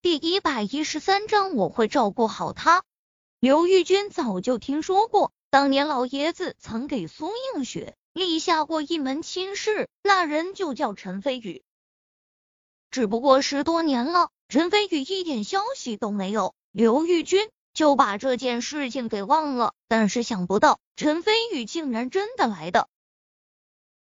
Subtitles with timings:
[0.00, 2.84] 第一百一十三章，我会照顾好他。
[3.40, 11.64] 刘玉君早就听说过，当年老爷子曾给苏映雪立下过一门亲事，那人就叫陈飞宇。
[12.92, 19.74] 只不过十多年了，陈飞宇一点消息都没有，刘玉君就把这件事情给忘了。
[19.88, 22.88] 但是想不到，陈飞宇竟然真的来的。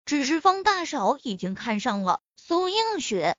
[0.06, 3.36] 只是方大少已经看上了苏映雪。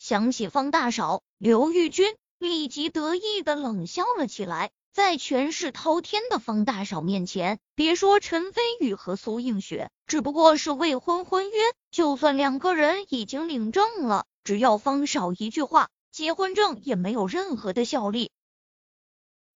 [0.00, 4.70] 想起方大少，刘玉君立即得意的冷笑了起来。
[4.94, 11.58] 在权势滔天的方大少面前，别说陈飞宇和苏映雪只不过是未婚婚约，
[11.90, 18.30] 就算两个人已经领证了，只要方少一句话，结婚证也没有任何的效力。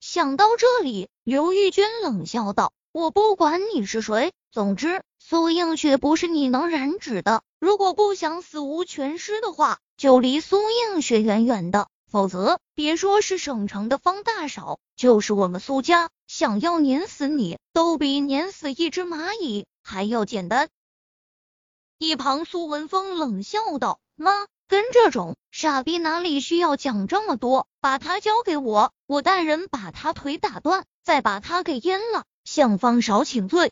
[0.02, 7.42] 想到这里，刘玉君冷笑道：“我不管你是谁，总之苏映雪不是你能染指的。
[7.60, 20.70] 如果不想死无全尸的话，就离苏映雪远远的。”否则，别说是省城的方大少，就是我们苏家想要碾死你，都比碾死一只蚂蚁还要简单。
[21.98, 27.66] 一旁苏文峰冷笑道：“妈，跟这种傻逼哪里需要讲这么多？
[27.82, 33.72] 把他交给我，我带人把他腿打断，再把他给阉了，向方少请罪。”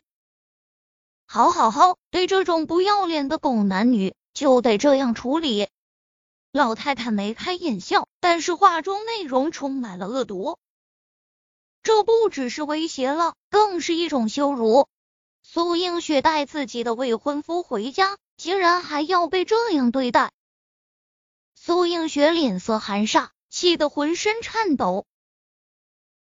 [1.34, 5.66] 好好好，对这种不要脸的狗男女，就得这样处理。
[6.52, 10.58] 老太太眉开眼笑，但是话中内容充满了恶毒。
[11.82, 14.88] 这不只是威胁了，更是一种羞辱。
[15.42, 20.32] 苏映雪带自己的未婚夫回家，竟然还要被这样对待。
[21.54, 25.06] 苏映雪脸色寒煞，气得浑身颤抖。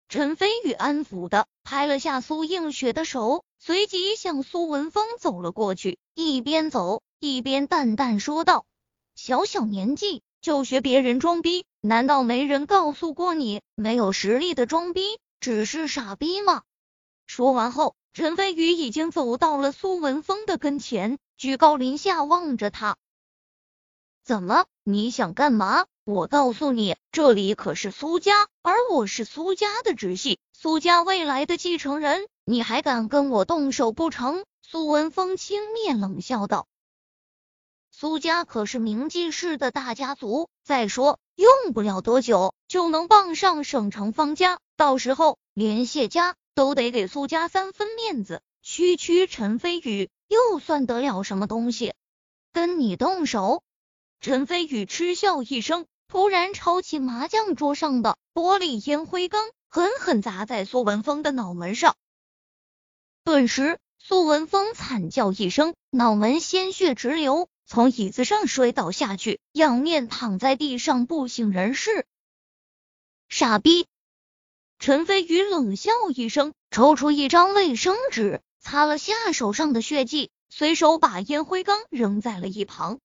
[0.08, 8.66] 陈飞宇安抚的拍了下苏映雪的手，随即向苏文峰走了过去，一边走一边淡淡说道。
[9.16, 16.64] 小小年纪就学别人装逼，难道没人告诉过你，没有实力的装逼只是傻逼吗？
[17.28, 22.96] 说完后，陈飞宇已经走到了苏文峰的跟前，居高临下望着他。
[24.24, 25.86] 怎么，你想干嘛？
[26.06, 34.44] 我告诉你，这里可是苏家，而我是苏家的直系，苏家未来的继承人，你还敢跟我动手不成？
[34.64, 36.66] 苏文峰轻蔑冷笑道。
[37.92, 48.42] 苏家可是名记市的大家族，再说用不了多久就能傍上省城方家，到时候连谢家都得给苏家三分面子。
[48.64, 51.94] 区区陈飞宇又算得了什么东西？
[52.52, 53.62] 跟你动手？
[54.22, 61.96] 陈飞宇嗤笑一声，突然抄起麻将桌上的玻璃烟灰缸，狠狠砸在苏文峰的脑门上。
[63.24, 67.48] 顿时，苏文峰惨叫一声，脑门鲜血直流。
[67.66, 72.08] 从椅子上摔倒下去，仰面躺在地上不省人事。
[73.28, 73.86] 傻逼！
[74.80, 83.00] 陈飞宇冷笑一声，抽出一张卫生纸擦了下手上的血迹，随手把烟灰缸扔在了一旁。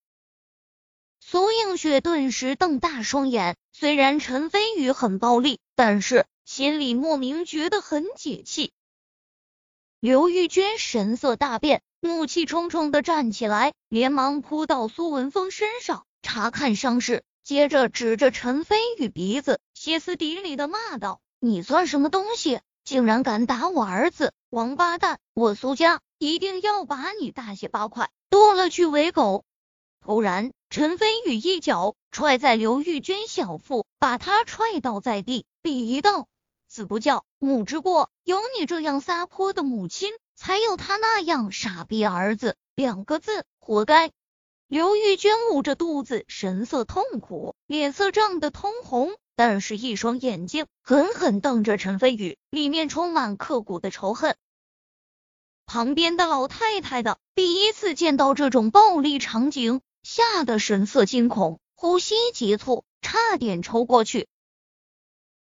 [1.19, 8.71] 苏映雪顿时瞪大双眼，虽然陈飞宇很暴力，但是心里莫名觉得很解气。
[10.05, 11.81] 刘玉娟神色大变。
[11.99, 22.59] 怒气冲冲的站起来，连忙扑到苏文峰身上查看伤势，接着指着陈飞宇鼻子，歇斯底里的骂道：“你算什么东西？
[22.83, 24.31] 竟然敢打我儿子！
[24.51, 25.17] 王八蛋！
[25.33, 29.43] 我苏家一定要把你大卸八块，剁了去喂狗！”
[30.05, 36.27] 突然，陈飞宇一脚踹在刘玉娟小腹，把她踹倒在地，鄙夷道
[36.67, 44.11] ：“子不教，母之过，有你这样撒泼的母亲。”才有他那样傻逼儿子，两个字，活该。
[44.67, 54.35] 刘玉娟捂着肚子，神色痛苦，脸色涨得通红，但是一双眼睛狠狠瞪着陈飞宇，里面充满刻骨的仇恨。
[55.65, 64.27] 旁边的老太太的第一次见到这种暴力场景，吓得神色惊恐，呼吸急促，差点抽过去。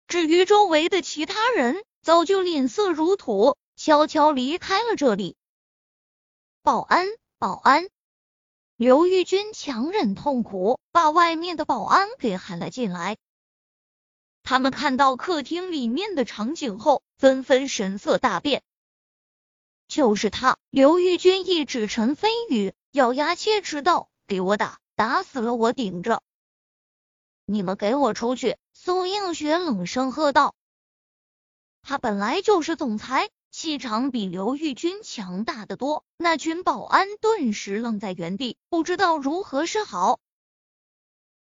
[0.08, 3.56] 至于周围的其他人，早就脸色如土。
[3.78, 5.36] 悄悄离开了这里。
[6.62, 7.08] 保安，
[7.38, 7.90] 保安！
[8.76, 13.18] 刘玉君强忍痛苦，把外面的保安给喊了进来。
[14.42, 18.62] 他们看到客厅里面的场景后，纷纷神色大变。
[19.88, 20.56] 就是他！
[20.70, 26.22] 刘玉君一指陈飞宇，咬牙切齿道：“给我打，打死了我顶着！”
[27.44, 28.56] 你们给我出去！
[28.86, 30.54] 苏映雪冷声喝道。
[31.82, 33.30] 他本来就是总裁。
[33.50, 40.20] 气场比刘玉君强大的多，那群保安顿时愣在原地，不知道如何是好。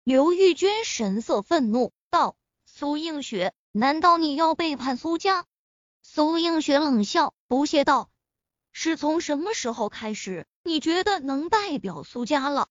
[0.05, 5.45] 刘玉君神色愤怒，道：“苏映雪，难道你要背叛苏家？”
[6.01, 8.09] 苏映雪冷笑，不屑道
[8.73, 12.69] ：“是从什么时候开始，你觉得能代表苏家了？”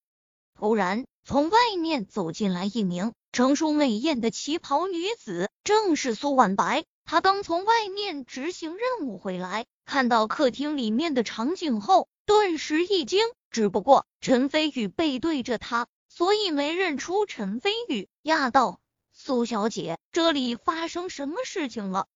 [0.57, 6.83] 突然，从外面走进来一名成熟美艳的旗袍女子，正是苏婉白。
[7.05, 13.25] 她刚从外面执行任务回来，看到客厅里面的场景后，顿时一惊。
[13.49, 18.09] 只不过陈飞宇背对着她，所以没认出陈飞宇。
[18.23, 18.81] 讶道
[19.13, 22.07] ：“苏小姐，这里发生什么事情了？”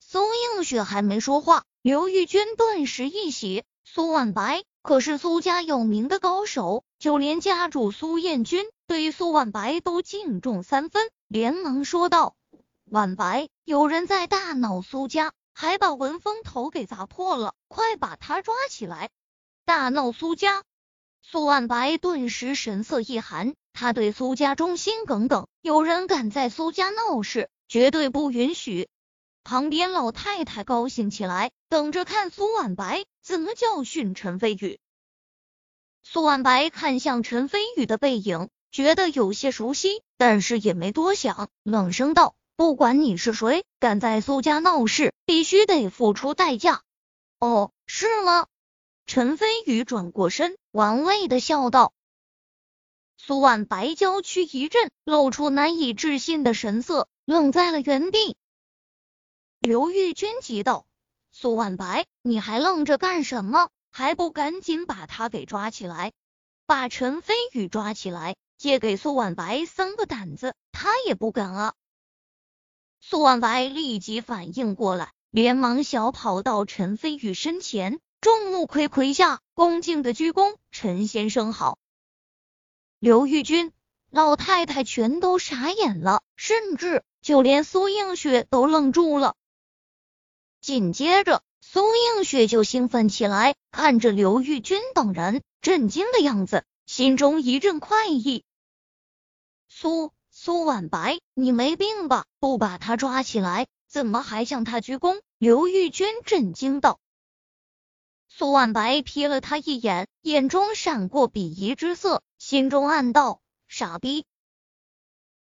[0.00, 0.20] 苏
[0.56, 3.64] 映雪还没说话，刘玉娟顿时一喜。
[3.84, 12.36] 苏婉白可是苏家有名的高手，就连家主苏彦君对苏婉白都敬重三分，连忙说道
[12.84, 19.08] ：“婉白，有人在大闹苏家，还把文风头给砸破了，快把他抓起来！”
[19.64, 20.62] 大闹苏家。
[21.22, 28.90] 苏万白顿时神色一寒，他对苏家忠心耿耿，有人敢在苏家闹事，绝对不允许。
[29.42, 34.78] 旁边老太太高兴起来，等着看苏万白怎么教训陈飞宇。
[36.02, 46.82] 苏万白看向陈飞宇的背影，觉得有些熟悉，但是也没多想，冷声道：“不管你是谁，敢在苏家闹事，必须得付出代价。”
[47.38, 48.46] 哦，是吗？
[49.06, 51.92] 陈飞宇转过身，玩味的笑道
[53.16, 58.36] ：“苏婉白娇躯一震，露出难以置信的神色，愣在了原地。”
[59.60, 60.86] 刘玉娟急道
[61.30, 63.68] ：“苏婉白，你还愣着干什么？
[63.90, 66.12] 还不赶紧把他给抓起来！
[66.66, 71.74] 把陈飞宇抓起来，借给苏婉白三个胆子，他也不敢啊！”
[73.00, 78.00] 苏婉白立即反应过来，连忙小跑到陈飞宇身前。
[78.20, 81.78] 众目睽睽下，恭敬的鞠躬：“陈先生好。”
[83.00, 83.72] 刘玉君
[84.10, 89.36] 老太太全都傻眼了，甚至就连苏映雪都愣住了。
[90.60, 98.42] 紧接着，苏映雪就兴奋起来，看着刘玉君等人震惊的样子，心中一阵快意。
[99.68, 102.24] 苏苏婉白，你没病吧？
[102.40, 105.20] 不把他抓起来，怎么还向他鞠躬？
[105.38, 106.98] 刘玉君震惊道。
[108.28, 114.24] 苏婉白瞥了他一眼，眼中闪过鄙夷之色，心中暗道：傻逼。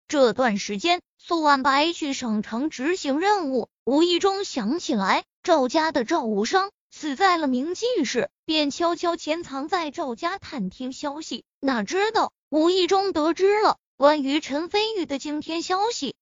[0.09, 11.45] 这段时间，苏婉白去省城执行任务，无意中想起来赵家的赵无伤死在了明记市，便悄悄潜藏在赵家探听消息。
[11.61, 16.17] 哪知道无意中得知了关于陈飞宇的惊天消息。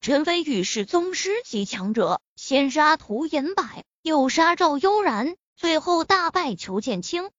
[0.00, 3.64] 陈飞宇是宗师级强者，先杀涂延柏，
[4.02, 5.34] 又杀赵悠然。
[5.56, 7.30] 最后大败裘剑清。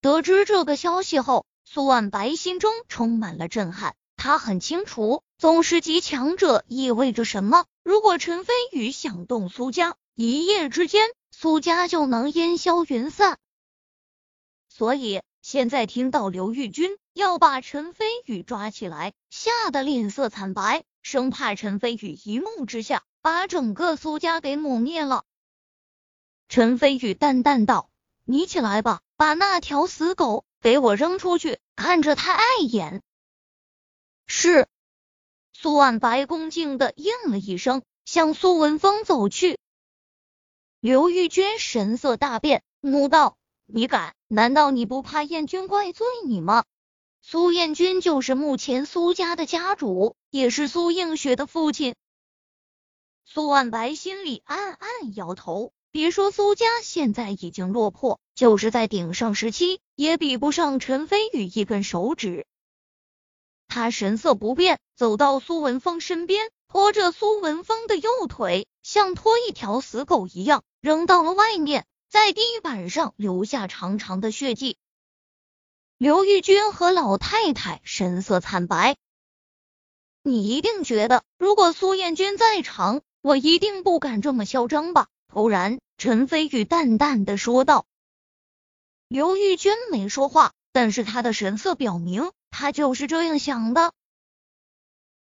[0.00, 3.94] 得知这个消息后，苏万白心中充满了震撼。
[4.16, 7.66] 他很清楚宗师级强者意味着什么。
[7.84, 13.38] 如果陈飞宇想动苏家，一夜之间苏家就能烟消云散。
[14.68, 25.22] 所以现在听到刘玉君要把陈飞宇抓起来，吓得脸色惨白，生怕陈飞宇一怒之下把整个苏家给抹灭了。
[26.48, 27.88] 陈飞宇淡淡道
[28.26, 33.04] ：“你起来吧，把那条死狗给我扔出去，看着太碍眼。”
[34.26, 34.66] 是。
[35.52, 39.57] 苏万白恭敬的应了一声，向苏文峰走去。
[40.80, 44.14] 刘玉娟神色大变，怒道：“你敢？
[44.28, 46.64] 难道你不怕燕君怪罪你吗？”
[47.20, 51.96] 苏彦君就是目前苏家的家主，也是苏映雪的父亲。
[53.24, 55.72] 苏万白心里暗暗摇头。
[55.90, 62.46] 别说苏家现在已经落魄，就是在鼎盛时期，也比不上陈飞宇一根手指。
[63.66, 74.78] 他神色不变，走到苏文峰身边，拖着苏文峰的右腿，像拖一条死狗一样扔到了外面，在地板上留下长长的血迹。
[75.98, 78.96] 刘玉君和老太太神色惨白。
[80.22, 85.08] 你一定觉得，如果苏彦君在场，我一定不敢这么嚣张吧？
[85.30, 87.84] 突然，陈飞宇淡淡的说道
[89.06, 93.92] ：“刘玉娟没说话，但是她的神色表明，她就是这样想的。”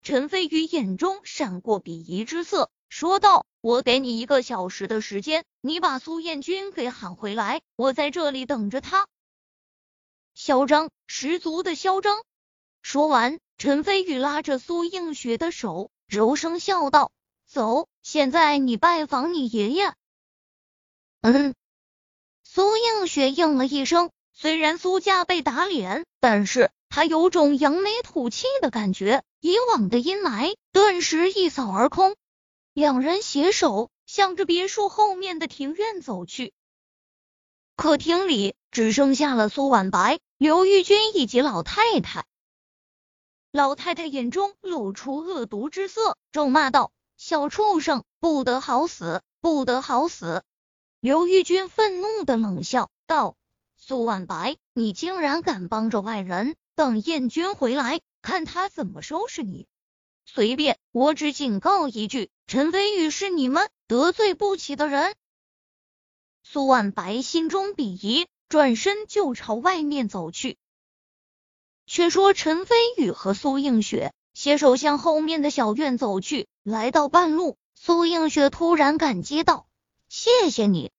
[0.04, 9.08] 陈飞宇眼中闪过鄙夷之色，说道：“我给你一个小时的时间，你把苏彦君给喊回来，我在这里等着他。”
[10.34, 12.24] 嚣张，十足的嚣张。
[12.82, 17.12] 说完，陈飞宇拉着苏映雪的手，柔声笑道。
[17.46, 19.94] 走，现在你拜访你爷爷。
[21.22, 21.56] 嗯，
[22.44, 24.12] 苏映雪应了一声。
[24.34, 32.16] 虽然苏家被打脸，但是他有种扬眉吐气的感觉，以往的阴霾顿时一扫而空。
[32.78, 36.54] 两人携手向着别墅后面的庭院走去。
[37.76, 42.28] 客厅里只剩下了苏婉白、刘玉君以及老太太。
[43.52, 50.44] 老太太眼中露出恶毒之色，咒骂道：“小畜生，不得好死，不得好死！”
[51.02, 53.38] 刘玉君愤怒的冷笑道
[53.76, 56.56] ：“苏婉白，你竟然敢帮着外人！
[56.76, 59.66] 等燕军回来，看他怎么收拾你！”
[60.30, 65.16] 随便，我只警告一句，陈飞宇是你们得罪不起的人。
[66.44, 70.58] 苏万白心中鄙夷，转身就朝外面走去。
[71.88, 79.66] 却说陈飞宇和苏映雪携手向后面的小院走去，来到半路，苏映雪突然感激道
[80.10, 80.92] ：“谢谢你。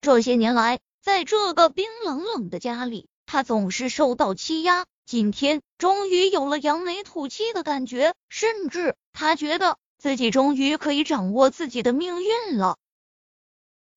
[0.00, 12.76] 这些年来，在这个冰冷冷的家里，他总是受到欺压，今天终于有了扬眉吐气的感觉，甚至他觉得自己终于可以掌握自己的命运了。”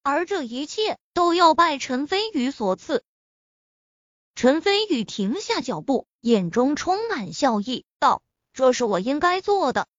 [0.04, 3.04] 而这一切都要拜陈飞宇所赐。
[4.36, 8.22] 陈飞宇停下脚步，眼中充满笑意，道
[8.54, 9.90] ：“这是我应该做的。”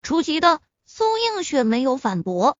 [0.00, 2.56] 出奇的，苏映雪没有反驳。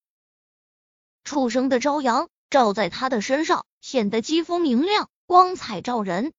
[1.24, 6.34] 初升的朝阳照在他的身上，显得肌肤明亮，光彩照人。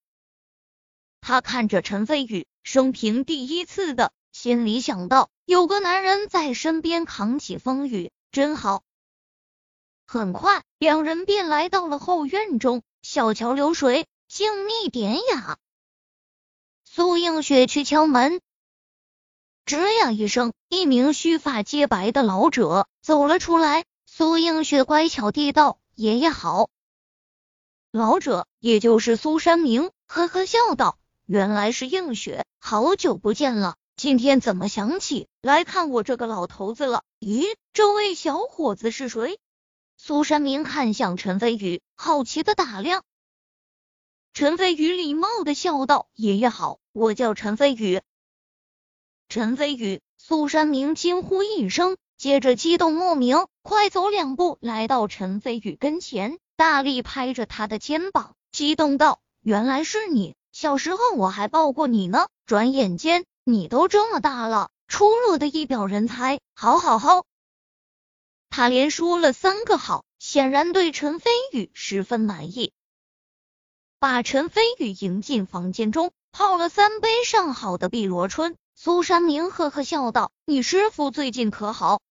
[1.22, 8.84] 他看着陈飞宇，生平第一次的心里想到：有个男人在身边扛起风雨，真好。
[10.08, 15.58] 很快，两人便来到了后院中，小桥流水，静谧典雅。
[16.84, 18.42] 苏映雪去敲门，
[19.66, 23.86] 吱呀一声，一名须发皆白的老者走了出来。
[24.06, 26.68] 苏映雪乖巧地道：“爷爷好。”
[27.92, 30.98] 老者也就是苏山明，呵呵笑道
[31.32, 37.04] ：“原来是映雪，好久不见了，今天怎么想起来看我这个老头子了？
[37.22, 39.40] 咦，这位小伙子是谁？”
[39.96, 43.06] 苏山明看向陈飞宇，好奇的打量。
[44.34, 48.02] 陈飞宇礼貌的笑道：“爷爷好，我叫陈飞宇。”
[49.30, 60.36] 陈飞宇，苏山明惊呼一声，接着激动莫名，快走两步来到陈飞宇跟前，大力拍着他的肩膀，激动道：“原来是你！
[60.52, 67.26] 小时候我还抱过你呢，转眼间你都这么大了，出落的一表人才，好好好。”
[68.50, 72.74] 他连说了三个好，显然对陈飞宇十分满意。
[73.98, 78.58] 把陈飞宇迎进房间中，泡了三杯上好的碧螺春。
[78.76, 82.02] 苏山明呵呵笑道：“你师傅最近可好？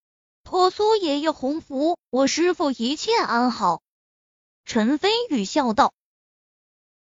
[0.45, 3.83] 托苏爷爷洪福，我师傅一切安好。”
[4.65, 5.93] 陈飞宇笑道。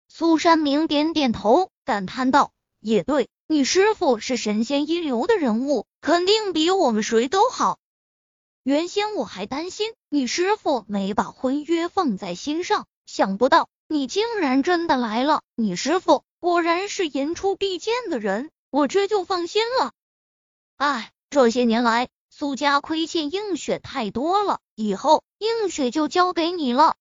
[0.09, 7.79] 苏山明点点头，感叹道：“也对，你师傅是神仙一流的人物，肯定比我们谁都好。”
[8.65, 15.43] 原先我还担心你师傅没把婚约放在心上，想不到你竟然真的来了。
[15.55, 19.93] 你师傅果然是言出必践的人，我这就放心了。
[20.77, 26.97] 哎，这些年来苏家亏欠映雪太多了，以后映雪就交给你了。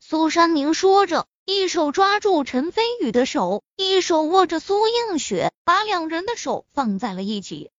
[0.00, 7.70] 苏山明说着，一手抓住陈飞宇的手，一手握着苏映雪，把两人的手放在了一起，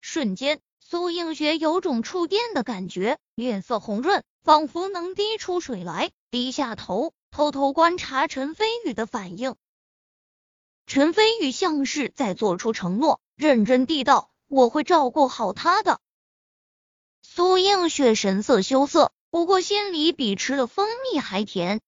[0.00, 0.60] 瞬间。
[0.80, 9.54] 苏映雪有种触电的感觉，脸色红润，仿佛能滴出水来，低下头，偷偷观察陈飞宇的反应。
[10.88, 16.00] 陈飞宇像是在做出承诺，认真地道：“我会照顾好他的。”
[17.22, 21.80] 苏映雪神色羞涩，不过心里比吃了蜂蜜还甜。